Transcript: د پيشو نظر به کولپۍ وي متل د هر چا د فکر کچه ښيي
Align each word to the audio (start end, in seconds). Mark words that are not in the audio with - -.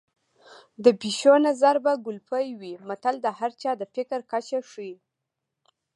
د 0.83 0.85
پيشو 1.01 1.33
نظر 1.47 1.75
به 1.85 1.93
کولپۍ 2.05 2.47
وي 2.59 2.73
متل 2.87 3.15
د 3.21 3.27
هر 3.39 3.51
چا 3.61 3.71
د 3.77 3.83
فکر 3.93 4.19
کچه 4.31 4.59
ښيي 4.71 4.95